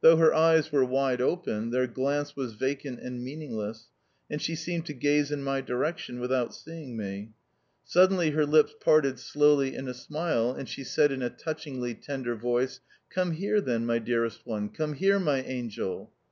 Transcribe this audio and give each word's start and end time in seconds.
Though 0.00 0.16
her 0.16 0.34
eyes 0.34 0.72
were 0.72 0.84
wide 0.84 1.20
open, 1.20 1.70
their 1.70 1.86
glance 1.86 2.34
was 2.34 2.54
vacant 2.54 2.98
and 2.98 3.22
meaningless, 3.22 3.90
and 4.28 4.42
she 4.42 4.56
seemed 4.56 4.84
to 4.86 4.92
gaze 4.92 5.30
in 5.30 5.44
my 5.44 5.60
direction 5.60 6.18
without 6.18 6.52
seeing 6.52 6.96
me. 6.96 7.34
Suddenly 7.84 8.30
her 8.30 8.44
lips 8.44 8.74
parted 8.80 9.20
slowly 9.20 9.76
in 9.76 9.86
a 9.86 9.94
smile, 9.94 10.50
and 10.50 10.68
she 10.68 10.82
said 10.82 11.12
in 11.12 11.22
a 11.22 11.30
touchingly, 11.30 11.94
tender 11.94 12.34
voice: 12.34 12.80
"Come 13.10 13.30
here, 13.30 13.60
then, 13.60 13.86
my 13.86 14.00
dearest 14.00 14.44
one; 14.44 14.70
come 14.70 14.94
here, 14.94 15.20
my 15.20 15.40
angel." 15.42 16.10